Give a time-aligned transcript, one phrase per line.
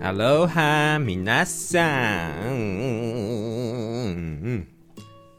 [0.00, 1.80] Hello 哈，米娜桑。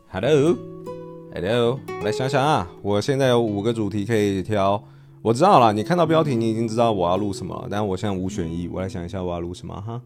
[0.07, 4.81] Hello，Hello，我来想想啊，我现在有五个主题可以挑。
[5.21, 7.67] 我知道了，你看到标题，你已经知道我要录什么了。
[7.69, 10.01] 但我现在五选一，我来想一下我要录什么哈。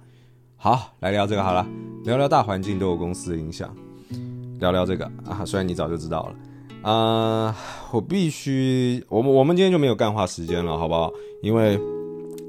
[0.56, 1.68] 好，来聊这个好了，
[2.04, 3.72] 聊聊大环境对我公司的影响，
[4.60, 5.46] 聊聊这个啊。
[5.46, 6.36] 虽然你早就知道了，
[6.84, 7.56] 啊，
[7.92, 11.12] 我必须，我们我们今天就没有干话时间了，好不好？
[11.42, 11.80] 因为。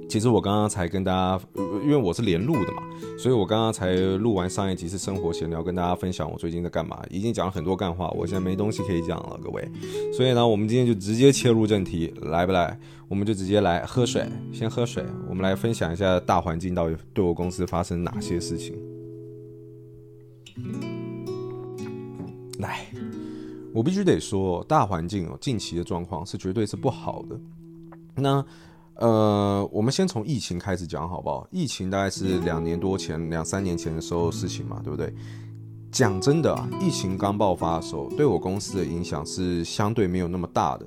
[0.07, 1.41] 其实我刚刚才跟大家，
[1.83, 2.83] 因为我是连录的嘛，
[3.19, 9.67] 所以我刚刚才录完上一集是生活闲聊，跟大家分享我最近在干嘛，已经讲了很多干话，我现在没东西可以讲了，各位。
[10.13, 12.79] 所以呢，我们今天就直接切入正题，来不来？
[13.09, 15.03] 我们就直接来喝水，先喝水。
[15.29, 18.77] 我们来分享一下大环境到底对我公司发生哪些事情。
[22.61, 22.87] 来，
[23.75, 27.39] 我必须得说，大环境哦，近期的状况是绝对是不好的。
[28.15, 28.45] 那。
[28.97, 31.45] 呃，我们先从疫情开始讲好不好？
[31.51, 35.13] 疫情大概是两年多前、两三年前的时候事情嘛，对不对？
[35.91, 40.87] 讲真的啊，疫情刚爆发的时候，对我公司的影响是相对没有那么大的。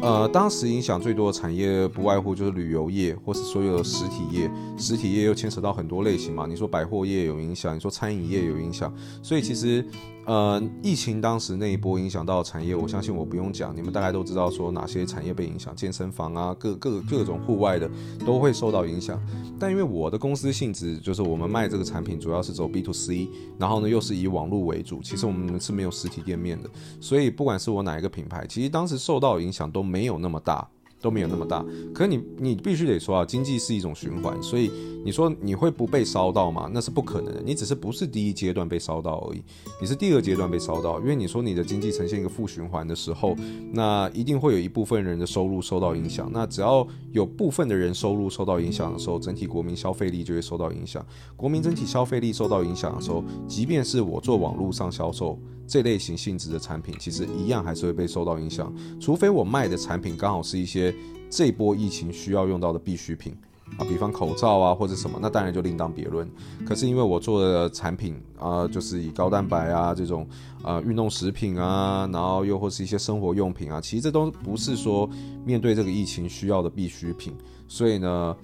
[0.00, 4.50] 呃，当时影响最多的产业不外乎就是旅游业，或是所有的实体业。
[4.76, 9.82] 实体业又牵扯到很多类型嘛，你说百货业有影响，你说餐饮业有影响，所以其实。
[10.26, 17.88] 呃，疫情当时那一波影响到产业，我相信我不用讲，你们大概都知道说哪些产业被影响，健身房啊，各各各种户外的
[18.26, 19.22] 都会受到影响。
[19.56, 26.68] 但因为我的公司性质就是我们卖这个产品主要是走 B to C，然后呢又是以网络为主，其实我们是没有实体店面的，
[27.00, 30.68] 所以不管是我哪一个品牌，其实当时受到影响都没有那么大。
[31.06, 34.68] 都没有那么大，可是你你必须得说啊，经济是一种循环，所以
[35.04, 36.68] 你说你会不被烧到吗？
[36.74, 39.40] 那是不可能的，你只是不是第一阶段被烧到而已，
[39.80, 43.36] 你是第二阶段被烧到，因为你说你的经济呈现一个负循环的时候，
[43.72, 55.38] 那一定会有一部分人的收入受到影响，那只要有部分的人收入受到影响的时候，整体国民消费力就会受到影响，国民整体消费力受到影响的时候，即便是我做网络上销售。
[55.68, 60.94] 这类型性质的产品，其实一样还是会被受到影响，除非我卖的产品刚好是一些
[61.30, 63.36] 这波疫情需要用到的必需品
[63.78, 66.28] 啊，比方口罩啊或者什么，那当然就另当别论。
[66.64, 70.26] 可是因为我做的产品啊，就是以高蛋白啊这种
[70.62, 75.08] 呃运动食品啊，然后又或是一些生活用品啊，其实这都不是说
[75.44, 77.34] 面对这个疫情需要的必需品，
[77.66, 78.36] 所以呢，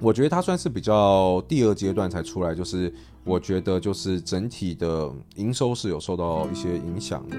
[0.00, 2.92] 我觉得它算是比较第二阶段才出来，就是。
[3.24, 7.36] 我觉得就是整体的营收是有受到一些影响的。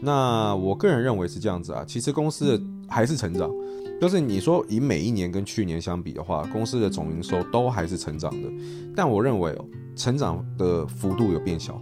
[0.00, 3.50] 那我个人认为是这样子啊，其实公司的还是成长，
[4.00, 8.50] 就是你说以每一年跟去年相比的话，公司的总营收都还是成长的。
[8.94, 9.64] 但我认为哦，
[9.96, 11.80] 成长的幅度有变小，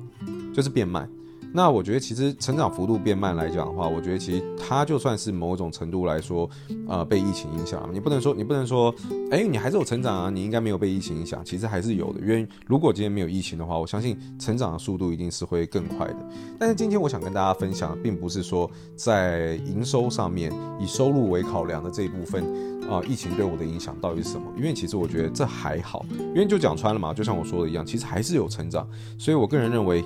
[0.54, 1.08] 就是变慢。
[1.54, 6.48] 那我觉得其实成长幅度变慢来讲的话，我觉得其实它就算是某种程度来说，
[6.88, 7.88] 呃，被疫情影响。
[7.92, 8.94] 你不能说你不能说，
[9.30, 11.44] 哎，你还是有成长啊，你应该没有被疫情影响。
[11.44, 16.16] 其实还是有的，因为如果今天没有疫情的话，我相信成长的速度一定是会更快的。
[16.58, 22.42] 但是今天我想跟大家分享，并不是说在营收上面以收入为考量的这一部分
[22.90, 24.46] 啊，疫情对我的影响到底是什么？
[24.56, 28.88] 因为其实我觉得这还好，因为就讲穿了嘛，就像我说的一样，其实还是有成长。
[29.18, 30.02] 所以我个人认为。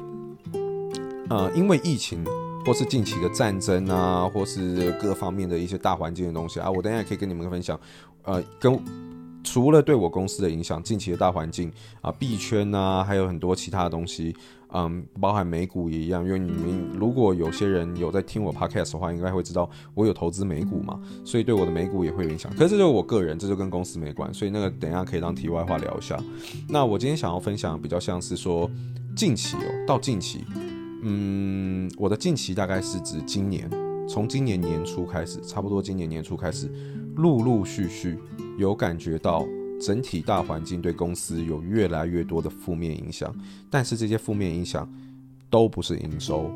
[1.28, 2.24] 呃，因为疫情，
[2.64, 7.78] 或是近期的战争啊，或是各方面的一些大环境的东西啊，我等下也可以跟你们分享。
[8.22, 8.78] 呃，跟
[9.42, 11.70] 除了对我公司的影响，近期的大环境
[12.00, 14.34] 啊，币圈啊，还有很多其他的东西，
[14.72, 16.24] 嗯，包含美股也一样。
[16.24, 22.50] 因为你们如果有些人有在听我 podcast 的话，应该会知道我有投资美股嘛，所以对我的美股也会有影响。
[22.56, 26.18] 可是这就是我个人，这就跟公司没关，所以那个等一下可以当题外话聊一下。
[26.68, 28.68] 那我今天想要分享比较像是说
[29.14, 30.44] 近期哦，到近期。
[31.08, 33.70] 嗯，我的近期大概是指今年，
[34.08, 36.68] 从今年年初开始，差不多今年年初开始，
[37.14, 38.18] 陆陆续续
[38.58, 39.46] 有感觉到
[39.80, 43.32] 整体大环境对公司有越来越多的负面影响，
[43.70, 44.92] 但是这些负面影响
[45.48, 46.50] 都不是营收。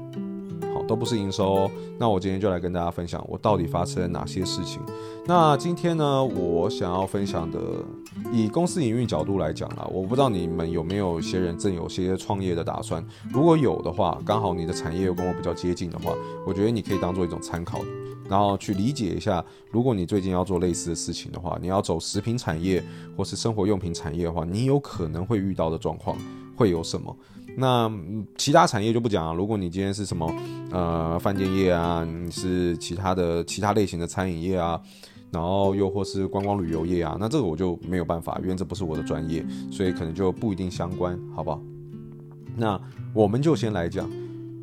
[0.75, 4.81] 好都不是营收哦，那我今天就来跟大家分享我到底发生了哪些事情。
[5.27, 7.59] 那今天呢，我想要分享的，
[8.33, 13.05] 以公司营运角度来讲啦，我不知道你们有没有一些人正有些创业的打算。
[13.33, 16.15] 如果有的话，刚好你的产业又跟我比较接近的话，
[16.47, 17.81] 我觉得你可以当做一种参考，
[18.29, 22.83] 然后去理解一下，如果你最近要做类似的事情的话，你要走食品产业
[23.17, 26.17] 或是生活用品产业的话，你有可能会遇到的状况
[26.57, 27.15] 会有什么？
[27.57, 27.91] 那
[28.37, 29.35] 其他产业就不讲了。
[29.35, 30.33] 如果你今天是什么
[30.71, 34.81] 呃饭店业啊，你是其他的其他类型的餐饮业啊，
[35.31, 41.61] 然后又或是观光旅游业啊，那这个我就没有办法，因为这不是我的专业，所以可能就不一定相关，好不好？
[42.57, 42.81] 那
[43.13, 44.11] 我们就先来讲，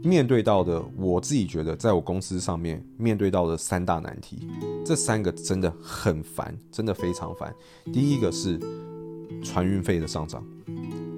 [0.04, 4.48] 面对到的，我自己觉得，在我公司上面面对到的三大难题，
[4.86, 7.54] 这三个真的很烦，真的非常烦。
[7.94, 8.60] 第一个是
[9.44, 10.44] 船运费的上涨，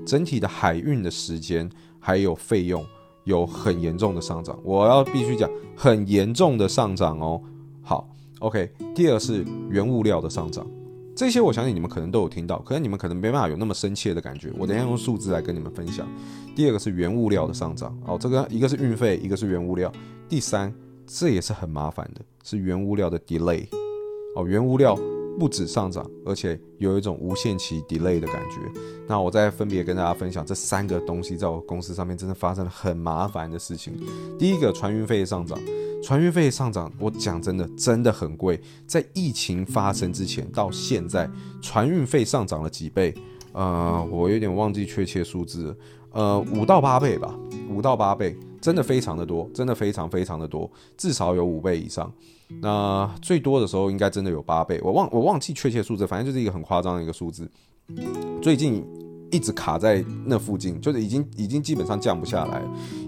[0.09, 1.69] 整体的海运的时间
[2.00, 2.83] 还有费用
[3.25, 7.39] 有很严重的上涨，我要必须讲很严重的上涨哦。
[7.83, 8.09] 好
[8.39, 8.71] ，OK。
[8.95, 10.65] 第二是原物料的上涨。
[11.15, 14.51] 这些我相信你们可能都有听到，可是你们可能没办法有那么深切的感觉。
[14.57, 16.07] 我等一下用数字来跟你们分享。
[16.55, 19.91] 第二个是原物料的上涨，哦，这个一个是运费，一个是原物料。
[20.27, 20.73] 第三，
[21.05, 23.67] 这也是很麻烦的，是原物料的 delay，
[24.35, 24.97] 哦，原物料
[25.37, 28.81] 不止上涨，而且有一种无限期 delay 的感觉。
[29.07, 33.93] 那我再分别跟大家分享这三个东西，在我公司上面真的发生了很麻烦的事情。
[34.37, 35.59] 第一个，船运费上涨。
[36.01, 38.57] 船运费上涨，我讲真的真的很贵。
[38.87, 41.29] 在疫情发生之前到现在，
[41.61, 43.13] 船运费上涨了几倍？
[43.51, 45.75] 呃，我有点忘记确切数字了，
[46.11, 47.35] 呃，五到八倍吧，
[47.69, 52.11] 五到八倍，真的非常的多，真的非常非常的多，至少有五倍以上。
[52.61, 57.50] 那最多的时候应该真的有八倍，我忘我忘记确切数字，反正就是一个很夸张的一个数字。
[58.41, 58.83] 最近。
[59.31, 62.61] 一直卡在那附近，就是已经已经基本上降不下来。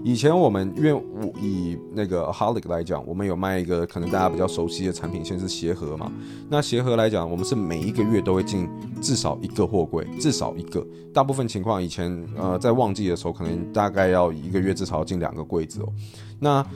[0.04, 6.10] 以前我们因为我以那个 Holic 来讲，我们有卖一个可能大家比较熟悉的产品线是鞋盒嘛。
[6.48, 8.68] 那鞋盒来讲，我们是每一个月都会进
[9.00, 10.84] 至少一个货柜，至少一个。
[11.12, 15.88] 大部分情况以前呃在旺季的时候，可能大概要一个月至少要进两个柜子哦。
[16.42, 16.66] 那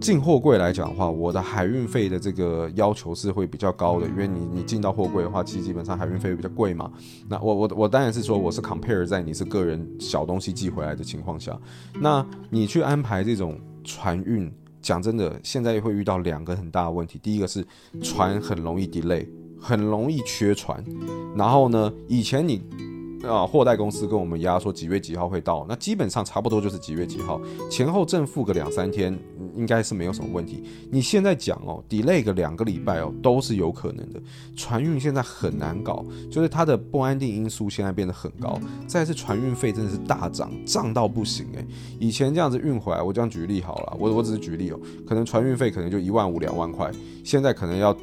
[0.00, 6.90] 进货柜来讲的话，我的海运费的这个要求是会比较高的，因为你你进到货柜的话，其实基本上海运费比较贵嘛。
[7.28, 11.56] 那我我我当然是说我是 compare 在你是个人小东西寄回来的情况下，
[12.00, 17.20] 那你去安排这种船运，讲真的，现在会遇到两个很大的问题。
[17.22, 17.64] 第一个是
[18.02, 19.24] 船很容易 delay，
[19.60, 20.84] 很容易缺船。
[21.36, 22.60] 然后呢，以前你。
[23.28, 27.40] 啊，货代公司跟我们压说几月几号会到，那基本上差不多就是几月几号，
[27.70, 29.16] 前后正负个两三天，
[29.54, 30.62] 应该是没有什么问题。
[30.90, 34.20] 你现在讲哦，delay 个两个礼拜哦，都是有可能的。
[34.56, 38.58] 船运现在很难搞，就是它的不安定因素现在变得很高。
[38.86, 41.64] 再来是船运费真的是大涨，涨到不行诶。
[42.00, 46.90] 以前这样子运回来，我这样举例好了，我我只是举例哦，可能船运费可能就一万五两万块，
[47.24, 47.96] 现在可能要。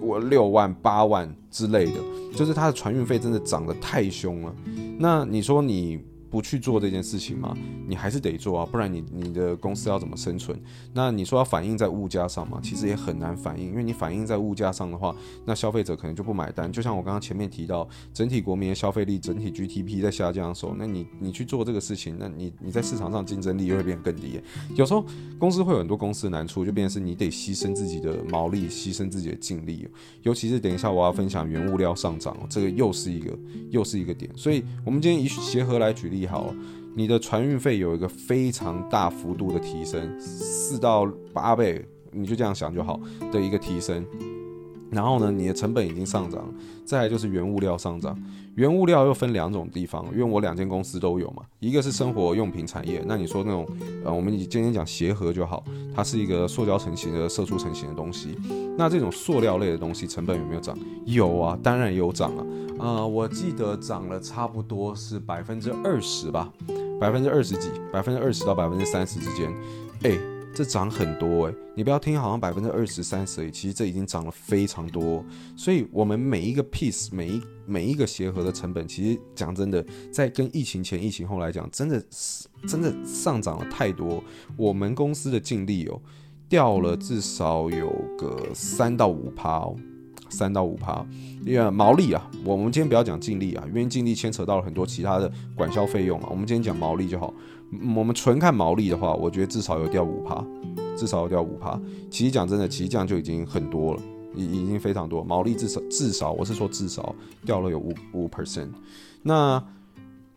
[0.00, 2.00] 我六万八万之类的，
[2.34, 4.54] 就是它的船运费真的涨得太凶了。
[4.98, 6.00] 那你说你？
[6.34, 7.56] 不去做这件事情吗？
[7.86, 10.60] 你还是得做啊，不然你你的公司要怎么生存？
[10.92, 12.58] 那你说要反映在物价上嘛？
[12.60, 15.14] 其实也很难反映，因为你反映在物价上的话，
[15.44, 16.72] 那消费者可能就不买单。
[16.72, 24.40] 就像我刚刚前面提到，整体国民的消费力、整体 GDP 在下降的时候，那你你去做这个事情，那你你在市场上竞争力又会变更低。
[24.74, 25.06] 有时候
[25.38, 29.86] 公司会有很多公司的难处，就变成是你得牺牲自己的毛利，牺牲自己的净利。
[30.22, 33.38] 尤其是等一下我要分享原物料上涨，这个又是一个
[33.70, 34.28] 又是一个点。
[34.36, 36.23] 所以我们今天以协和来举例。
[36.26, 36.54] 好，
[36.94, 43.00] 你的船运费有一个非常大幅度的提升，四到八倍，你就这样想就好
[43.32, 44.04] 的一个提升。
[44.94, 46.42] 然后呢，你的成本已经上涨，
[46.84, 48.16] 再来就是原物料上涨。
[48.54, 53.66] 原物料又分两种地方，因为我两间公司都有嘛，一个是生活用品产业，那你说那种，
[54.04, 58.38] 呃，我们今天讲鞋盒就好，它是一个塑胶成型的、射出成型的东西。
[58.78, 60.78] 那这种塑料类的东西成本有没有涨？
[61.04, 62.46] 有啊，当然有涨啊。
[62.78, 66.52] 啊、呃，我记得涨了差不多是百分之二十吧，
[67.00, 69.52] 百分之二十几，百分之二十到百分之三十之间，
[70.04, 70.33] 哎。
[70.54, 75.24] 这涨很多诶，你不要听好像百分之二十三十，其实这已经涨了非常多。
[75.56, 84.22] 所以，我们每一个 piece，每一每一个鞋盒的成本，其实讲真的，在跟疫情前、疫情后来讲，真的是真的上涨了太多。
[84.56, 86.00] 我们公司的净利哦，
[86.48, 89.76] 掉了至少有个三到五趴哦，
[90.28, 91.04] 三到五趴。
[91.44, 96.28] 因为毛利啊，我们今天不要讲净利啊，因为净利牵扯到了很多其他的管销费用啊。
[96.30, 97.34] 我们今天讲毛利就好。
[97.96, 100.44] 我们纯看毛利的话，我觉得至少有掉五趴，
[100.96, 101.80] 至少有掉五趴。
[102.10, 104.00] 其实讲真的，其实这样就已经很多了，
[104.34, 105.22] 已已经非常多。
[105.22, 107.14] 毛利至少至少，我是说至少
[107.44, 108.68] 掉了有五五 percent。
[109.22, 109.62] 那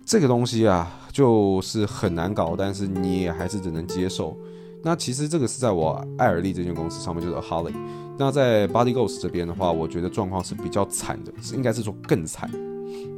[0.05, 4.37] 这个东西啊，就是很难搞，但是你也还是只能接受。
[4.83, 7.73] 那其实这个是在我爱尔利这间公司上面，就是 Holic。
[8.17, 12.49] 那在 Body Ghost 这边的话，我觉得状况是比较惨的，是应该是说更惨。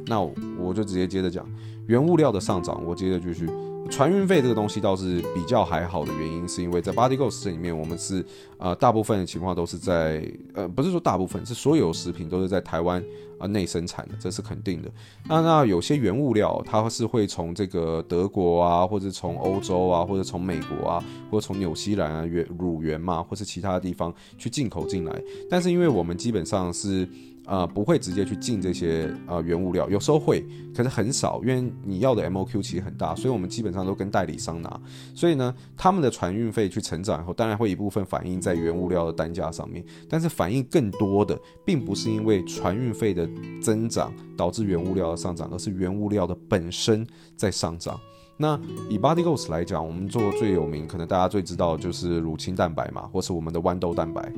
[0.06, 1.46] 那我就直接接着讲
[1.86, 3.48] 原物料的上涨，我接着继续。
[3.90, 8.24] 船运费这个东西倒是比较还好的原因，是因为在 Body Ghost 里面，我们是
[8.56, 13.04] 呃大部分的情况都是在呃不是说大部分，是所有食品都是在台湾
[13.38, 14.90] 啊内生产的，这是肯定的。
[15.28, 25.20] 那那有些原物料它是会从这个德国啊，或者从欧洲啊，或者从美国啊，或者从纽西兰啊原乳源嘛，或是其他地方去进口进来。
[25.50, 27.06] 但是因为我们基本上是
[27.50, 34.80] 呃不会直接去进这些呃原物料，有时候会，可是很少，因为你要的 MOQ 其实很大，所以我们基本上都跟代理商拿。
[35.12, 43.28] 所以呢，他们的船运费去成长以后，当然会一部分反映在原物料的单价上面，但是反映更多的，并不是因为船运费的
[43.60, 47.04] 增长导致原物料的上涨，而是原物料的本身
[47.34, 47.98] 在上涨。
[48.36, 54.32] 那以 Body Goals 来讲，我们做最有名，可能大家最知道就是乳清蛋白嘛，或是我们的豌豆蛋白，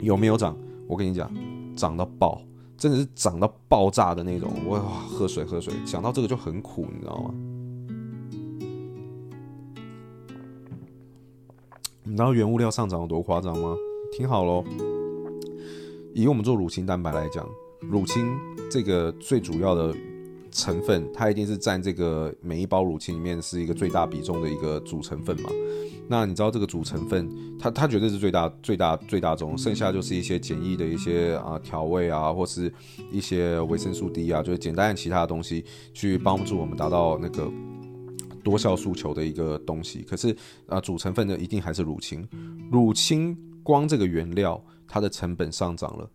[0.00, 0.54] 有没有涨？
[0.86, 1.32] 我跟你讲，
[1.80, 2.42] 涨到爆，
[2.76, 4.50] 真的是涨到爆炸的那种。
[4.68, 7.34] 哇，喝水喝水，想到这个就很苦，你知道吗？
[12.02, 13.74] 你知道原物料上涨有多夸张吗？
[14.12, 14.62] 听好喽，
[16.14, 17.48] 以我们做乳清蛋白来讲，
[17.80, 18.36] 乳清
[18.70, 19.96] 这个最主要的。
[20.52, 25.48] 成分它一定是占这个每一包乳清里面是一个最大比重的一个主成分嘛？
[26.10, 32.72] 那你知道这个主成分，它它绝对是最大最大最大宗，剩下就是一些简易的一些啊调味啊，或是
[33.12, 35.64] 一些维生素 D 啊，就是简单的其他的东西
[35.94, 37.48] 去帮助我们达到那个
[38.42, 40.02] 多效诉求的一个东西。
[40.02, 40.36] 可是
[40.66, 42.28] 啊，主成分的一定还是乳清，
[42.72, 46.10] 乳清光这个原料它的成本上涨了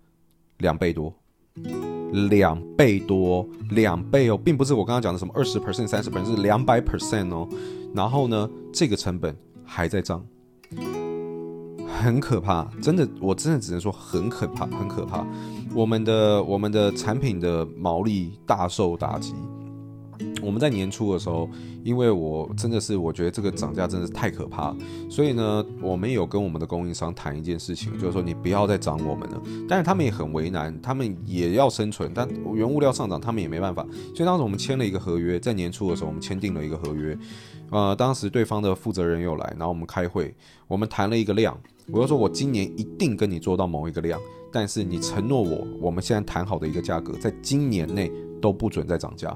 [0.58, 1.16] 两倍多。
[2.30, 7.48] 两倍多，两倍哦，并不是我刚刚讲的什么二十 percent、三十 percent，是两百 percent 哦。
[7.94, 10.25] 然后呢，这个成本还在涨，
[12.01, 15.25] 很可怕，真的，我真的只能说很可怕，很可怕。
[15.74, 19.34] 我们的我们的产品的毛利大受打击。
[20.46, 21.50] 我们在年初的时候，
[21.84, 24.75] 因为我真的是我觉得这个涨价真的是太可怕，
[25.10, 29.42] 所以呢，我们有跟我们的供应商谈一件事情，就是说你不要再涨我们了。
[29.68, 33.84] 但是他们也很为难，他们也要生存，但原物料上涨，他们也没办法。
[34.14, 37.18] 所以当时我们签了一个合约，在年初的时候，我们签订了一个合约。
[37.72, 40.34] 呃，当时对方的负责人又来，然后我们开会，
[40.68, 41.58] 我们谈了一个量，
[41.92, 44.20] 我就说我今年一定跟你做到某一个量，
[44.52, 49.36] 但是你承诺我，我们现在谈好的一个价格，在今年内都不准再涨价。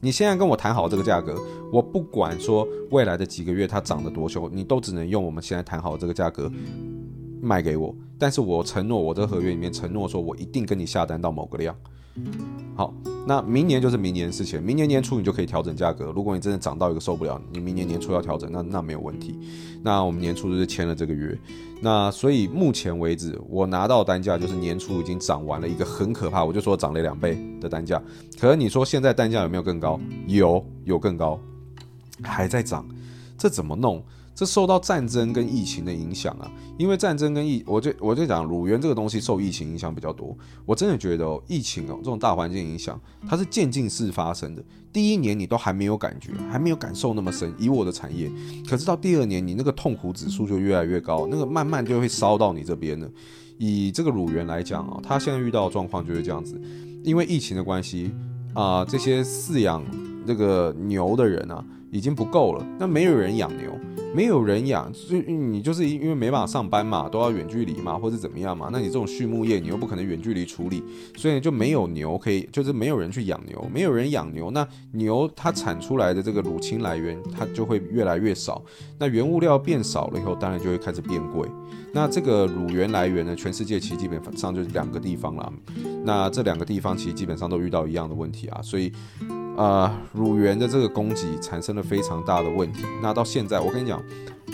[0.00, 1.36] 你现在跟我谈好这个价格，
[1.72, 6.50] 我不管说未来的几个月它涨得多凶，你都只能用我们现在谈好的这个价格
[7.40, 7.94] 卖给我。
[8.18, 11.74] 但是我承诺，我这个合约里面承诺说，我一定跟你下单到某个量。
[12.76, 12.94] 好，
[13.26, 16.12] 那明年就是明年的事情，明年年初你就可以调整价格。
[16.14, 19.36] 如果你真的涨到一个受不了，你明年年初要调整，那那没有问题。
[19.82, 21.36] 那我们年初就是签了这个约。
[21.80, 28.00] 那所以目前为止，我拿到单价就是年初已经涨完了一个很可怕，我就说涨了两倍的单价。
[28.40, 29.98] 可是你说现在单价有没有更高？
[30.28, 31.38] 有，有更高，
[32.22, 32.86] 还在涨，
[33.36, 34.00] 这怎么弄？
[34.38, 40.32] 这受到战争跟疫情的影响啊，因为战争跟疫，我就我就讲乳源这个东西受疫情影响比较多。
[40.64, 44.62] 我真的觉得哦，疫情哦这种大环境影响，它是渐进式发生的。
[44.92, 48.30] 第一年你都还没有感觉，还没有感受那么深，以我的产业，
[48.70, 53.10] 可是到第二年你那个痛苦指数就越来越高，那个慢慢就会烧到你这边了。
[53.58, 56.56] 以这个乳源来讲啊，它现在遇到的状况就是这样子，
[57.02, 58.14] 因为疫情的关系
[58.54, 59.84] 啊，这些饲养
[60.24, 63.72] 这个牛的人啊已经不够了，那没有人养牛。
[64.14, 68.70] 没有人养，就你就是因为没办法上班嘛，都要远距离嘛，或者怎么样嘛？
[68.72, 70.82] 那你这种畜牧业，你又不可能远距离处理，
[71.14, 78.62] 所以就没有牛可以，就是没有人去养牛，没有人养牛，那牛它产出来的这个乳清来源，它就会越来越少。
[78.98, 81.46] 那原物料变少了以后，当然就会开始变贵。
[81.92, 85.52] 那这个乳源来源呢，全世界其实基本上就是两个地方啦。
[86.02, 88.90] 那这两个地方其实基本上都遇到一样的问题啊，所以。
[89.58, 92.84] 呃，乳源的这个供给产生了非常大的问题。
[93.02, 94.00] 那到现在，我跟你讲，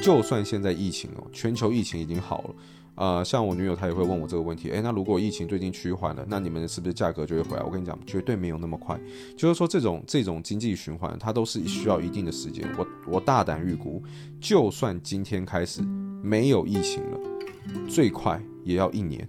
[0.02, 2.54] 就算现在疫情哦，全球疫情已经好了，
[2.94, 7.62] 呃，像我女友她也会问我这个问题，诶，那如果疫情最近趋缓了，那你们是不是价格就会回来？
[7.62, 8.98] 我跟你讲，绝对没有那么快。
[9.36, 12.66] 就是说，这种这种经济循环，它都是需要一定的时间。
[12.78, 14.02] 我我大胆预估，
[14.40, 15.82] 就算今天开始
[16.22, 17.20] 没有疫情了，
[17.86, 19.28] 最快也要一年，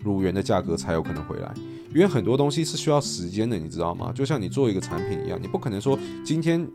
[0.00, 1.54] 乳源的价格才有可能回来。
[1.94, 4.12] 因为很多东西是需要时间的，你知道吗？
[4.12, 6.68] 就像你做一个产品一样，你不可能说今天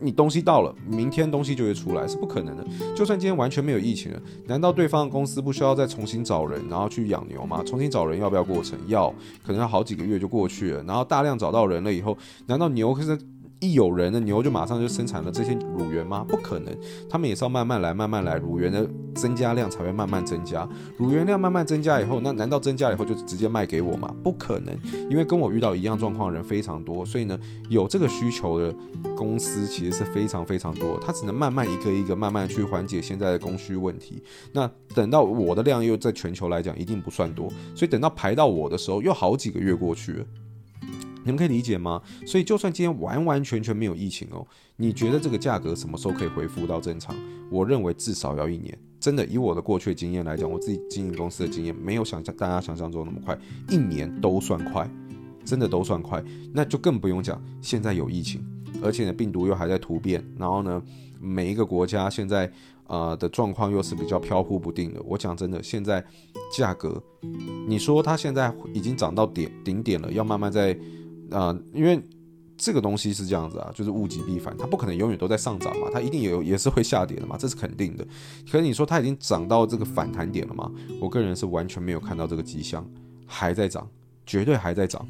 [0.00, 2.66] 你东西到了，明天东西就会出来，是不可能的。
[2.94, 7.62] 就算今天完全没有疫情了，难道对方的公司不需要再重新找人，然后去养牛吗？
[7.64, 8.76] 重新找人要不要过程？
[8.88, 9.08] 要，
[9.46, 10.82] 可能要好几个月就过去了。
[10.82, 13.16] 然后大量找到人了以后，难道牛可是？
[13.64, 16.22] 一有人的牛就马上就生产了这些乳源吗？
[16.28, 16.76] 不可能，
[17.08, 20.68] 他们也是要慢慢来，慢慢来，乳源的增加量才会慢慢增加。
[20.98, 24.14] 乳源量慢慢增加以后，那难道增加以后就直接卖给我吗？
[24.22, 24.76] 不可能，
[25.08, 27.38] 因为跟我遇到一样状况的人非常多，所以呢，
[27.70, 28.74] 有这个需求的
[29.16, 34.22] 公司其实是非常非常多，它只能慢慢一个一个慢慢去缓解现在的供需问题。
[34.52, 40.26] 那等到我的量又在全球来讲一定不算多，所以等到排到我的时候，又好几个月过去了。
[41.24, 42.00] 你们可以理解吗？
[42.26, 47.16] 所以就算今天完完全全没有疫情哦，你觉得这个价格什么时候可以恢复到正常？
[47.50, 48.78] 我认为至少要一年。
[49.00, 53.38] 真的，以我的过去的经验来讲，我自己经营公司的经验，没有想象大家想象中那么快，
[53.68, 54.88] 一年都算快，
[55.44, 56.22] 真的都算快。
[56.52, 58.42] 那就更不用讲，现在有疫情，
[58.82, 60.82] 而且呢，病毒又还在突变，然后呢，
[61.20, 62.50] 每一个国家现在。
[62.86, 65.00] 呃的状况又是比较飘忽不定的。
[65.06, 66.04] 我讲真的，现在
[66.54, 67.02] 价格，
[67.66, 70.78] 你说它现在已经涨到点顶点了，要慢慢在，
[71.34, 72.00] 啊，因为
[72.56, 78.06] 这个东西是这样子啊，就是物极必反，它不可能永远都在上涨嘛，它一定有也是会下跌的嘛，这是肯定的。
[78.50, 80.70] 可是你说它已经涨到这个反弹点了吗？
[81.00, 82.88] 我个人是完全没有看到这个迹象，
[83.26, 83.88] 还在涨。
[84.26, 85.06] 绝对还在涨，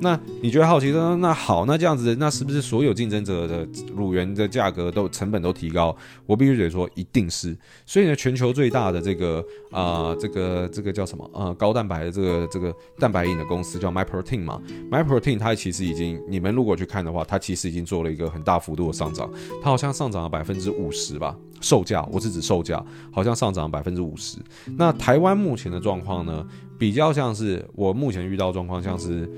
[0.00, 5.96] 那你觉得好奇说，那好，那这样子，那是不是所有竞争者的乳源的价格都成本都提高？
[6.26, 7.56] 我必须得说，一定是。
[7.86, 11.28] 所以呢，全球最大的这个啊、这个这个叫什么？
[11.32, 14.60] 呃，高蛋白的这个这个蛋白饮的公司叫 MyProtein 嘛
[14.90, 19.30] ，MyProtein 它其实已经，你们如果去看的话，它其实已经做了一个很大幅度的上涨，
[19.62, 24.36] 它好像上涨了百分之五十吧，售价，我是指售价，好像上涨了百分之五十。
[24.76, 26.46] 那台湾目前的状况呢？
[26.78, 29.28] 比较像是我目前遇到状况，像是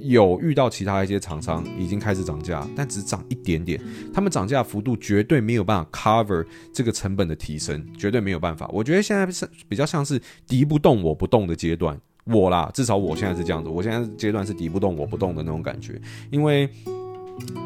[0.00, 3.80] 有遇到其他一些厂商已经开始涨价，但只涨一点点，
[4.12, 8.68] 他们涨价幅度绝对没有办法 cover 这个成本的提升，绝对没有办法。
[8.72, 16.68] 我觉得现在是比较像是敌不动我不动的阶段，我啦，至少我现在是这样子，我现在阶段是敌不动我不动的那种感觉，因为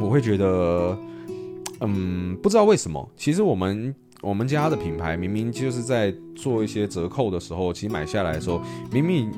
[0.01, 0.99] 我会觉得，
[1.81, 3.95] 嗯，不知道为什么，其实我们。
[4.25, 9.31] 我们家的品牌明明就是在做一些折扣的时候，其实买下来的时候，明明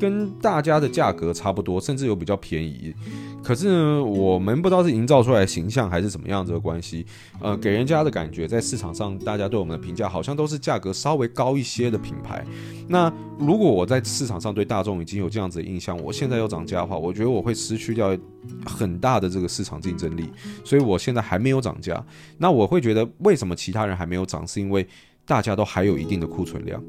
[0.00, 2.92] 跟大家的价格差不多，甚至有比较便宜。
[3.42, 7.04] 可是呢，我们不知道是营造出来的形象还是怎么样子的关系，
[7.40, 12.44] 呃，给人家的感觉在市场上，大家对我们的评价好像都是价格稍微高一些的品牌。
[12.88, 18.16] 那如果我在市场上对大众已经有这样子的印象，我现在要涨价的话，我觉得我会失去掉
[18.64, 20.30] 很大的这个市场竞争力。
[20.64, 22.04] 所以我现在还没有涨价。
[22.38, 24.86] 那我会觉得为什么其他人还没有涨，是因为
[25.26, 26.82] 大家都还有一定的库存量。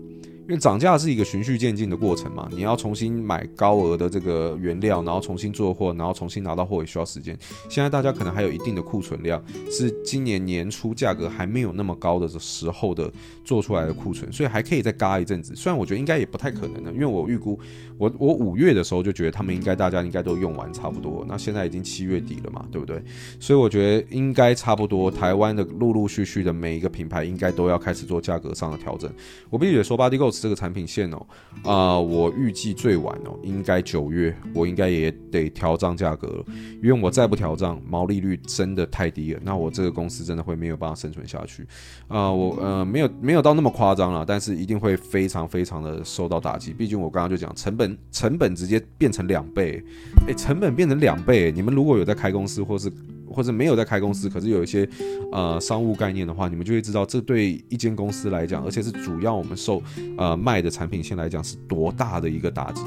[0.44, 7.38] 因为涨价是一个循序渐进的过程嘛，你要重新买高额的这个原料，然后重新做货，然后重新拿到货也需要时间。
[7.70, 13.10] 现在大家可能还有一定的库存量，是今年年初价格还没有那么高的时候的
[13.46, 15.56] 做出来的库存，所以还可以再嘎一阵子。
[15.56, 17.58] 虽然我觉得应该也不太可能的，因为我预估
[17.98, 23.02] 我我五月的时候就觉得他们应该大家应该都用完差不多，那现在已经七月底了嘛，对不对？
[23.40, 29.10] 所以我觉得应该差不多，台湾的陆陆续续的每一个品牌应该都要开始做价格上的调整。
[29.50, 31.26] 我必须得说，BodyGo 这个产品线哦，
[31.64, 36.44] 啊、我预计最晚哦，应该九月，我应该也得调涨价格，
[36.82, 41.66] 因为我再不调涨，毛利率真的太低了，那我这个公司真的会没有办法生存下去。
[42.08, 46.74] 啊、我呃没有没有到那么夸张了，但是一定会非常非常的受到打击。
[46.74, 49.84] 毕竟我刚刚就讲成本成本直接变成两倍，
[50.28, 52.92] 诶，成本变成两倍，你们如果有在开公司或是。
[53.34, 54.88] 或者没有在开公司，可是有一些
[55.32, 59.82] 呃商务概念的话，你们就会知道，这对一间公司来讲，而且是主要我们受
[60.18, 62.82] 呃卖的产品线来讲，是多大的一个打击，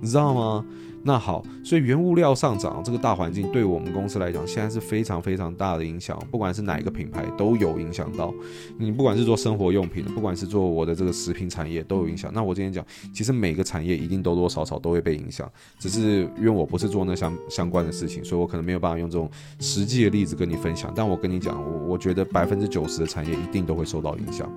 [0.00, 0.64] 你知道吗？
[1.04, 6.18] 那好，所以原物料上涨这个大环境对我们公司来讲，现在是非常非常大的影响。
[6.28, 8.34] 不管是哪一个品牌都有影响到。
[8.76, 12.30] 你不管是做生活用品的，不管是做我的这个食品产业都有影响。
[12.34, 12.84] 那我今天讲，
[13.14, 15.50] 其实每个产业一定多多少少都会被影响。
[15.78, 19.30] 只是因为我不是做那相相关的事情，所以我可能没有办法用这种
[19.60, 20.92] 实际的例子跟你分享。
[20.94, 24.50] 但我跟你讲，我我觉得百分之九十的产业一定都会受到影响。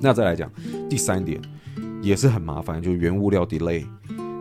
[0.00, 0.50] 那再来讲
[0.88, 1.38] 第三点，
[2.00, 3.84] 也是很麻烦，就是原物料 delay。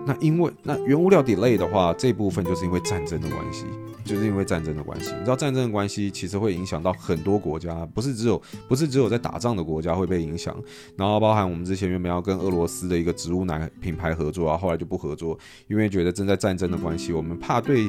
[0.09, 3.65] 那因为那原物料 delay 的话，这部分就是因为战争的关系，
[4.03, 5.11] 就是因为战争的关系。
[5.11, 10.57] 你知道战争的关系其实会影响到很多国家，不是只有不是只有在打仗的国家会被影响。
[10.95, 17.87] 然后包含我们之前原本要跟俄罗斯的一个植物奶品牌合作啊，后来就不合作，因为觉得正在战争的关系，我们怕对。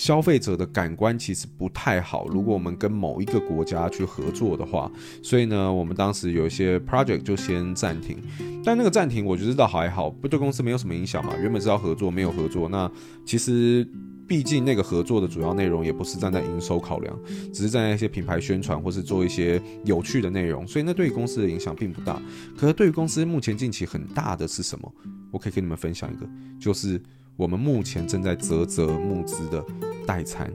[0.00, 2.26] 消费者的感官其实不太好。
[2.28, 4.90] 如果我们跟某一个国家去合作的话，
[5.22, 8.16] 所以呢，我们当时有一些 project 就先暂停。
[8.64, 11.34] 但那个暂停，我觉得倒还好，不对公司没有什么影响嘛。
[11.38, 12.66] 原本是要合作，没有合作。
[12.66, 12.90] 那
[13.26, 13.86] 其实
[14.26, 17.14] 毕竟那个合作的主要内容也不是站在营收考量，
[17.52, 20.66] 只是站在一些品牌宣传或是做一些有趣的内容。
[20.66, 22.18] 所以那对于公司的影响并不大。
[22.56, 24.90] 可是对于公司目前近期很大的是什么？
[25.30, 26.26] 我可以跟你们分享一个，
[26.58, 26.98] 就是。
[27.40, 29.64] 我们目前正在泽泽募资的
[30.06, 30.52] 代餐，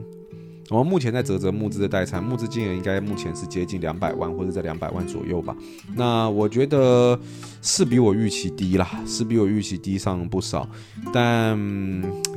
[0.70, 5.56] 我们目前在泽泽募资的代餐，募资金额应该目前是接近两百万或者在两百万左右吧。
[5.96, 7.18] 那我觉得
[7.60, 10.68] 是比我预期低啦，是比我预期低上不少，
[11.12, 11.58] 但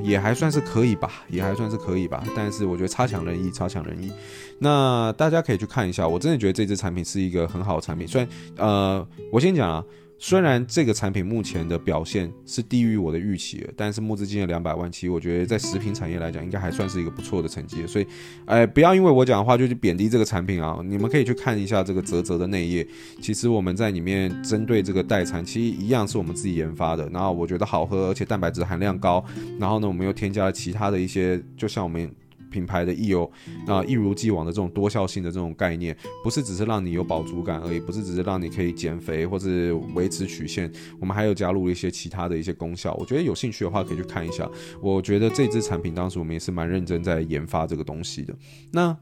[0.02, 2.24] 也还算是可以吧，也还算是可以吧。
[2.36, 4.12] 但是我觉得差强人意，差强人意。
[4.58, 8.08] 那大家可以去看一下，我真的觉得这支产品是一个很好的产品。
[8.08, 9.86] 虽然呃，我先讲啊。
[10.22, 17.88] 虽然这个产品目前的表现是低于我的预期了，但是募资金额两百万，其实我觉得在食品产业来讲，应该还算是一个不错的成绩。
[17.88, 18.06] 所以，
[18.46, 20.80] 哎，不要因为我讲的话就去贬低这个产品啊！
[20.84, 22.86] 你们可以去看一下这个泽泽的内页，
[23.22, 27.08] 其实我们在里面针对这个代餐，其实一样是我们自己研发的。
[27.10, 29.24] 然后我觉得好喝，而且蛋白质含量高。
[29.58, 32.12] 然后呢，我们又添加了其他的一些，就像我们。
[32.50, 33.30] 品牌的益有
[33.68, 39.50] 啊，一如既往的这种多效性的这种概念，不是只是让你有饱足感而已，不是只是让你可以减肥或者
[39.94, 42.94] 维持曲线，我们还有加入了一些其他的一些功效。
[43.00, 44.50] 我觉得有兴趣的话可以去看一下。
[44.82, 48.36] 我觉得这支产品当时我们也是蛮认真在研发这个东西的。
[48.72, 48.96] 那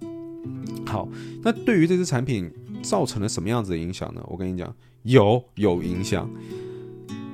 [0.85, 1.07] 好，
[1.41, 2.49] 那对于这支产品
[2.81, 4.23] 造成了什么样子的影响呢？
[4.27, 6.29] 我跟你讲，有有影响。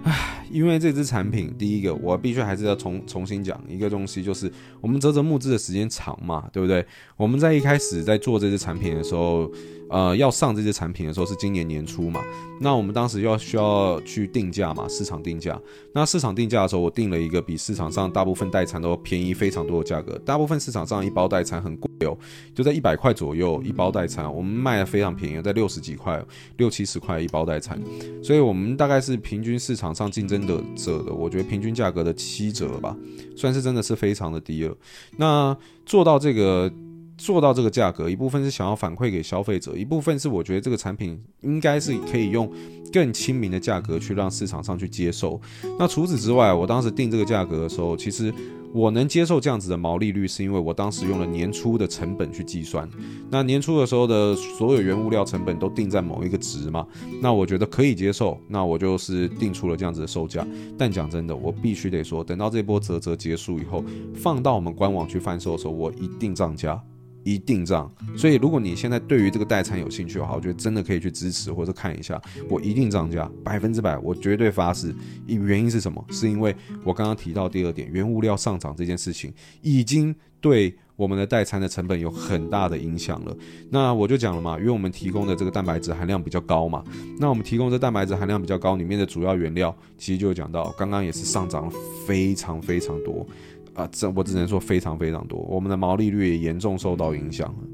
[0.03, 6.85] 唉，因为这支产品，第一个我必须还是要重重新讲一个东西，就是我们泽泽募资的时间长嘛，对不对？
[7.17, 9.51] 我们在一开始在做这支产品的时候，
[9.89, 12.21] 呃，要上这支产品的时候是今年年初嘛，
[12.61, 15.59] 那我们当时要需要去定价嘛，市场定价。
[15.95, 21.92] 那市场定价的时候，我定了一个比市场上大部分代餐都便宜非常多的价格，大部分市场上一包代餐很贵。
[22.03, 22.17] 有，
[22.53, 26.23] 就在一百块左右一包代餐，我们卖的非常便宜，在六十几块、
[26.57, 27.81] 六七十块一包代餐，
[28.23, 32.95] 所以我们大概是平均市场上竞争的者的，我觉得平均价格的七折吧，
[33.35, 34.77] 算是真的是非常的低了。
[35.17, 36.71] 那做到这个。
[37.15, 42.51] 做到这个价格，一部分是想要反馈给消费者，一部分是我觉得这个产品应该是可以用
[42.91, 45.39] 更亲民的价格去让市场上去接受。
[45.77, 48.33] 那除此之外，我当时定这个价格的时候，其实
[48.73, 52.89] 我能接受这样子的毛利率，是因为我当时用了年初的成本去计算。
[53.29, 56.85] 那年初的时候的所有原物料成本都定在某一个值嘛，
[57.21, 60.45] 那我觉得可以接受，那我就是定出了这样子的售价。
[60.75, 63.83] 但讲真的，我必须得说，等到这波折折结束以后，
[64.15, 66.81] 放到我们官网去贩售的时候，我一定涨价。
[67.23, 72.21] 一定涨，所以如果你现在对于这个代餐有兴趣的话，我觉得真的可以去支持或者看一下。
[72.49, 74.93] 我一定涨价，百分之百，我绝对发誓。
[75.27, 76.03] 原因是什么？
[76.09, 83.35] 是因为我刚刚提到第二点，原物料上涨这件事情已经对我们的代餐的成本有很大的影响了。
[83.69, 86.83] 那我就讲了嘛，因为我们提供的这个蛋白质含量比较高嘛，
[87.19, 91.73] 那我们提供这蛋白质含量比较高里面的主要原料，其实就讲到刚刚也是上涨了
[92.05, 93.25] 非常非常多。
[93.73, 97.67] 啊，这我只能说非常非常多，我们的毛利率也严重受到影响了，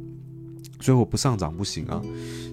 [0.80, 2.02] 所以我不上涨不行啊。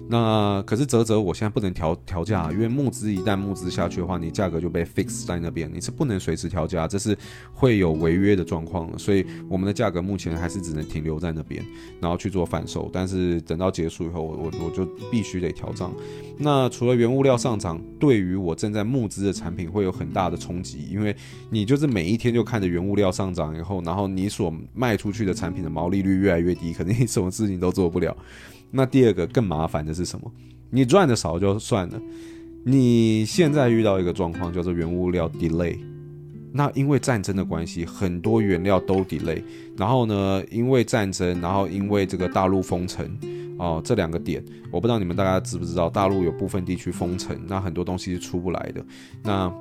[0.09, 7.17] 那可是泽泽，我现在不能调调价，因为募资一旦募资下去的话，你价格就被 fix 在那边，你是不能随时调价，这是
[7.51, 8.97] 会有违约的状况。
[8.97, 11.63] 所以我们的价格目前还是只能停留在那边，
[11.99, 12.89] 然后去做贩售。
[12.93, 15.93] 但是等到结束以后，我我我就必须得调涨。
[16.37, 21.13] 那除了原物料上涨，对于我正在募资的产品会有很大的冲击，因为
[21.49, 28.15] 你就是每一天就看着原物料上涨以后，然后你所卖出去的产品的毛利率越来越低，肯定什么事情都做不了。
[28.71, 30.31] 那第二个更麻烦的是什么？
[30.69, 32.01] 你赚的少就算了，
[32.65, 35.77] 你现在遇到一个状况叫做原物料 delay。
[36.51, 39.41] 那因为战争的关系，很多原料都 delay。
[39.77, 43.05] 然后呢，因为战争，然后因为这个大陆封城
[43.57, 48.83] 哦，这两个点，我不知道你们大家知不知道，大陆有部分地区封城，那很多东西是出不来的。
[49.23, 49.53] 那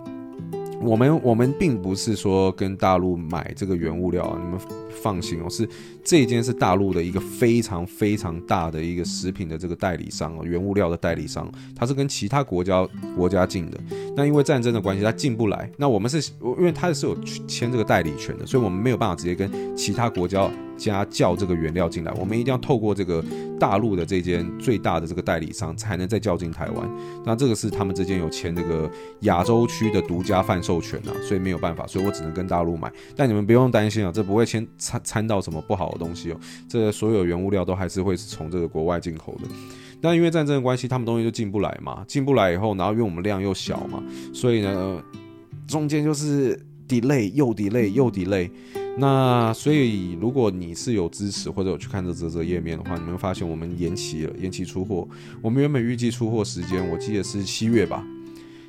[0.81, 4.59] 我们我们并不是说跟大陆买这个原物料，你们
[5.03, 5.69] 放心哦，是
[6.05, 12.87] 这一间是大陆的一个非常非常大的一个食品的这个代理商哦，原物料的代理商，它是跟其他国家
[13.17, 13.79] 国家进的。
[14.17, 15.71] 那因为战争的关系，它进不来。
[15.77, 17.17] 那我们是，因为它是有
[17.49, 20.49] 签这个代理权的，所以我们没有办法直接跟其他国家。
[20.77, 23.25] 加叫这个原料进来，我们一定要透过这个
[23.59, 26.91] 大陆的这间最大的这个代理商，才能再叫进台湾。
[27.25, 32.93] 那这个是他们之间有签这个亚洲区的独家贩售权啊，所以没有办法，所以我只能跟大陆买。
[33.17, 36.41] 但你们不用担心啊，这不会签掺掺到什么不好的东西哦。
[36.69, 39.49] 这所有原物料都还是会是从这个国外进口的。
[40.03, 44.03] 那因为战争的关系，他们东西就进不来嘛，进不来以后，然后因为我们量又小嘛，
[44.35, 45.03] 所以呢，
[45.67, 46.55] 中间就是
[46.87, 48.51] delay 又 delay 又 delay。
[48.98, 55.06] 那所以，如果你是有支持或者有去看这啧啧页面的话，你们会发现我们延期了，延期出货。
[55.42, 58.02] 我们原本预计出货时间，我记得是七月吧。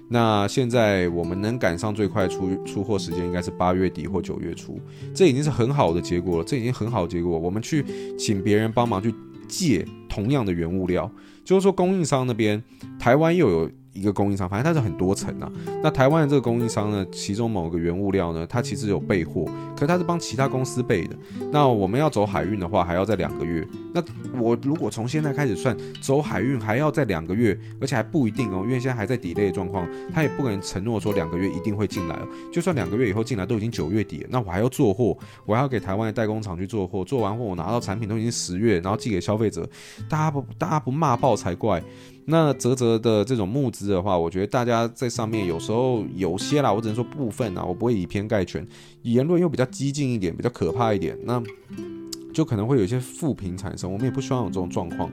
[0.10, 4.80] 那现在我们能赶上最快出出货时间，应该是八月底或九月初。
[5.14, 7.40] 这已经是很好的结果了，这已经很好结果。
[7.40, 7.86] 我们去
[8.18, 9.14] 请别人帮忙去
[9.48, 11.10] 借同样的原物料，
[11.46, 12.62] 就是说供应商那边，
[13.00, 13.72] 台湾又有。
[13.98, 15.52] 一个供应商，反正它是很多层啊。
[15.84, 21.16] 那台湾的这个供应商呢，其中某个原物料呢，它其实有备货，可是它是帮其他公司备的。
[21.52, 23.68] 那我们要走海运的话，还要再两个月。
[23.94, 24.04] 那
[24.40, 32.20] 我如果从现在开始算，走海运还要再两个月，而且还不一定哦，因为现在还在 delay 的状况，他也不可能承诺说两个月一定会进来。
[32.52, 39.68] 就算两个月以后进来，都已经九月底了，那我还要做货，我还要给台湾的代工厂去做货，做完货我拿到产品都已经十月，然后寄给消费者，
[40.10, 41.82] 大家不大家不骂爆才怪。
[42.30, 48.68] 那泽泽的这种募资的话，我觉得大家在上面有时候有些啦，我只能说部分啊，我不会以偏概全，
[49.04, 51.42] 言论又比较激进一点，比较可怕一点，那
[52.34, 53.90] 就可能会有一些负评产生。
[53.90, 55.10] 我们也不希望有这种状况。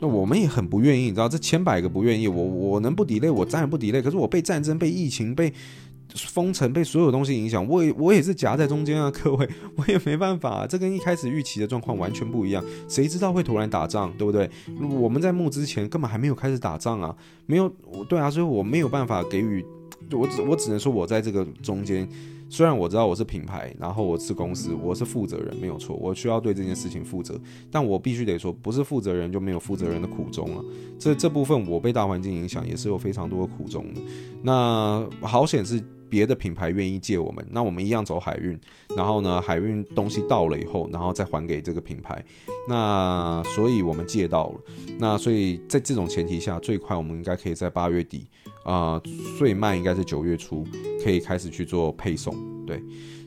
[0.00, 4.02] 那我们也很不愿意，你知道，这千百个不愿意，我我能不抵赖我当然不抵赖。
[4.02, 5.52] 可是我被战争、被疫情、被
[6.14, 10.66] 封城、被所有东西影响，我也我也是夹在中间啊，各位， 我也没办法啊。
[10.66, 12.64] 这跟一开始预期的状况完全不一样。
[12.88, 14.48] 谁知道会突然打仗，对不对？
[14.98, 17.14] 我们在募之前根本还没有开始打仗啊，
[17.46, 17.68] 没有，
[18.08, 19.64] 对啊，所以我没有办法给予，
[20.12, 22.08] 我只我只能说我在这个中间。
[22.50, 27.38] 虽然我知道我是品牌，然后我是公司，我是负责人，没有错，我需要对这件事情负责。
[27.70, 30.64] 但我必须得说，不是负责人就没有负责人的苦衷啊。
[30.98, 34.00] 这这部分我被大环境影响，也是有非常多的苦衷的。
[34.40, 38.58] 那好险是别的品牌愿意借我们，那我们一样走海运，
[38.96, 42.24] 然后呢，海运东西到了以后，然后再还给这个品牌。
[42.68, 44.60] 那所以我们借到了。
[44.98, 48.26] 那所以在这种前提下，最快我们应该可以在八月底。
[48.64, 49.00] 啊、
[49.38, 50.62] 最慢应该是九月初
[51.02, 52.34] 可以开始去做配送，
[52.66, 52.82] 对，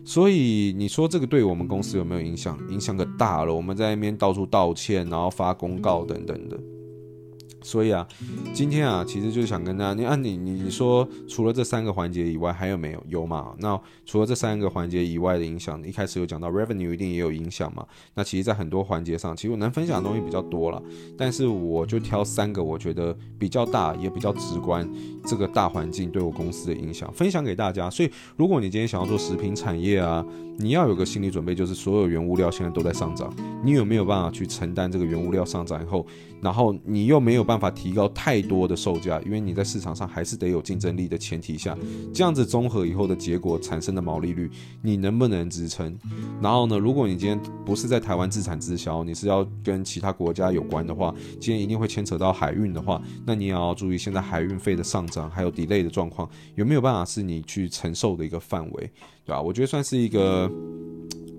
[0.05, 2.59] 所以你说这个对我们公司有没有影响？
[2.69, 6.59] 影响可大了，我们在那边到处道歉，然后发公告等等的。
[7.61, 8.07] 所以啊，
[8.53, 13.01] 今天啊，其实就是想跟大家，你按你你你说，除了这三个环节以外，还有没有？
[13.07, 13.53] 有嘛？
[13.59, 17.85] 那除了这三个环节以外的影响，一开始有讲到 revenue 一定也有影响嘛？
[18.13, 20.81] 那其实，在很多环节上，其实我能分享的东西比较多了，
[21.17, 24.89] 但是我就挑三个我觉得比较大也比较直观，
[25.25, 27.89] 这个大环境对我公司的影响分享给大家。
[27.89, 30.25] 所以，如果你今天想要做食品产业啊，
[30.61, 36.05] 你要有个心理准备，就是所有原物料现在都在上涨，你有没有办法去承担这个原物料上涨以后？
[36.41, 41.77] 然后你又没有办法提高太多的售价，因为你在市场上还是得有竞争力的前提下，
[42.11, 44.49] 这样子综合以后的结果产生的毛利率，
[44.81, 45.95] 你能不能支撑？
[46.41, 58.91] 然后呢，如果你今天不是在台湾自产自销，你是要跟其他国家有关的话，今天一定会牵扯到海运的话，那你也要注意现在海运费的上涨，还有 delay 的状况，有没有办法是你去承受的一个范围，
[59.31, 59.41] 对吧？
[59.41, 60.51] 我觉得算是一个。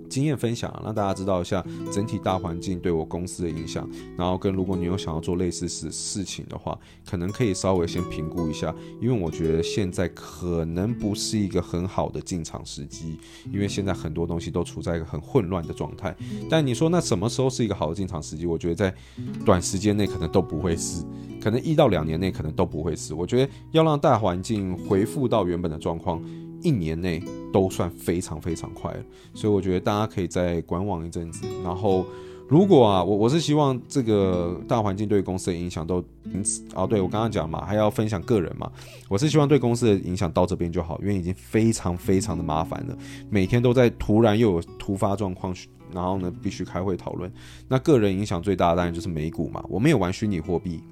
[0.09, 13.18] 经验分享，让大家知道一下整体大环境对我公司的影响，然后跟如果你有想要做类似事事情的话，可能可以稍微先评估一下，因为我觉得现在可能不是一个很好的进场时机，
[13.50, 16.14] 因为现在很多东西都处在一个很混乱的状态。
[16.50, 18.44] 但你说那什么时候是一个好的进场时机？
[18.44, 18.94] 我觉得在
[19.46, 21.02] 短时间内可能都不会是，
[21.40, 23.14] 可能一到两年内可能都不会是。
[23.14, 26.22] 我觉得要让大环境恢复到原本的状况。
[26.62, 27.22] 一年内
[27.53, 31.46] 都算非常非常快了，所以我觉得大家可以再观望一阵子。
[31.62, 32.07] 然后，
[32.48, 38.70] 如果啊，我我是希望这个大环境对公司的影响都因此啊，对我刚刚讲嘛，还要分享个人嘛，
[39.09, 42.96] 我是希望对公司的影响到这边就好，因为已经非常非常的麻烦了，
[43.31, 45.55] 每天都在突然又有突发状况，
[45.92, 47.33] 然后呢必须开会讨论。
[47.68, 50.83] 那个人影响最大的当然就是美股嘛，我没有玩虚拟货币。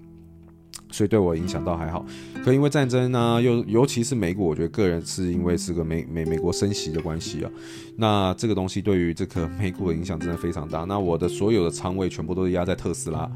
[0.91, 2.05] 所以对我影响倒还好，
[2.45, 7.51] 可因为战争呢、又尤其是美股，我觉得个人是因为是个美美美国升息的关系啊，
[7.97, 10.85] 那这个东西对于这个美股的影响真的非常大。
[10.85, 13.31] 那我的所有的仓位全部都是压在特斯拉，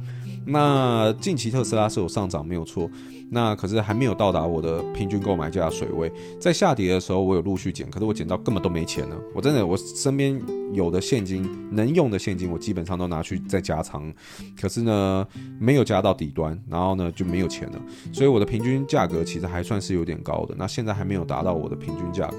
[0.47, 2.90] 那近期特斯拉是有上涨没有错。
[3.31, 9.17] 那可是还没有到达我的平均购买价水位，在下跌的时候，我有陆续减，可是我减到根本都没钱了。
[9.35, 10.40] 我真的，我身边
[10.73, 14.12] 有的现金能用的现金，我基本上都拿去再加仓，
[14.61, 15.27] 可是呢，
[15.59, 17.81] 没有加到底端，然后呢就没有有钱了。
[18.13, 20.55] 所以我的平均价格其实还算是有点高的。
[20.57, 22.39] 那现在还没有达到我的平均价格。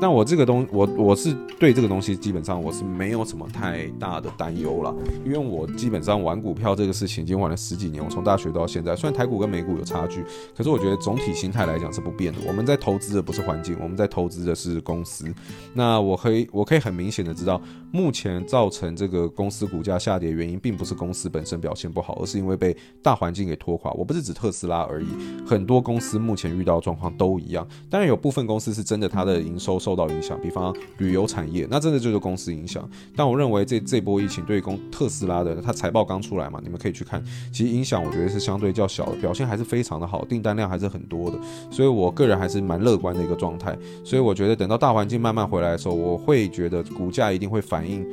[0.00, 10.22] 那我这个东，我我是对这个东西基本上我是没有什么太大的担忧了，因为我基本上玩股票这个事情已经玩了十几年，我从大学到现在，虽然台股跟美股有差距。
[10.54, 12.38] 可是我觉得总体心态来讲是不变的。
[12.46, 15.24] 我们在投资的不是环境，我们在投资的是公司。
[15.72, 17.60] 那我可以，我可以很明显的知道，
[17.90, 23.92] 目前造成这个公司股价下跌原因，并不是公司本身表现不好，而是因为被大环境给拖垮。
[23.92, 25.06] 我不是指特斯拉而已，
[25.46, 27.64] 很多公司目前遇到状况都一样。
[27.88, 32.88] 当然有部分公司是真的它的营收受到影响，比方旅游产业，那真的就是公司影响。
[33.14, 40.24] 但我认为这这波疫情对公特斯拉的，它财报刚出来嘛，你们可以去看，其实影响我觉得是相对较小的，表现还是非常的好。
[40.24, 41.38] 订单量还是很多的，
[41.70, 43.78] 所以我个人还是蛮乐观的一个状态。
[44.02, 48.04] 所以我觉得等到大环境慢慢回来的时候，我会觉得股价一定会反映，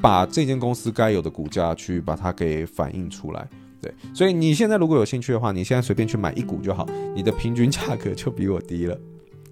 [0.00, 3.46] 把这间公司该有的股价去把它给反映出来。
[3.82, 8.98] 对，所以你现在如果有兴趣的话，你现在随便去买一股就好，你的平均价格就比我低了。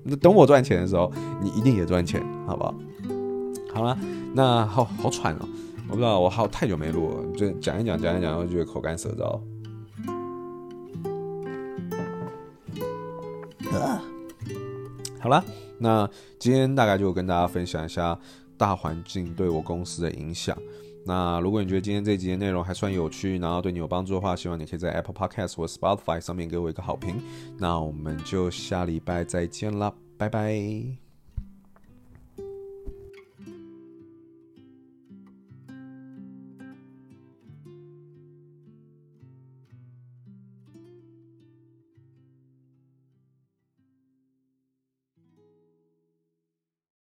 [0.03, 1.13] 那等我赚钱的时候，
[1.43, 2.75] 你一定也赚钱，好不好？
[3.75, 3.99] 好了，
[4.35, 5.49] 那好好喘哦，
[5.89, 9.41] 我不知道我好太久没录了，就讲一讲讲一讲，我就觉得口干舌燥。
[15.21, 15.45] 好了，
[15.79, 18.19] 那今天大概就跟大家分享一下
[18.57, 20.57] 大环境对我公司的影响。
[21.09, 27.17] 那如果你觉得今天这集的内容还算有趣，然后对你有帮助的话，希望你可以在 Apple Podcast 或 Spotify 上面给我一个好评。
[27.57, 31.08] 那我们就下礼拜再见啦，拜拜。